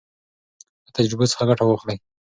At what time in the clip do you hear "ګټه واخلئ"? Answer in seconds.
1.49-1.97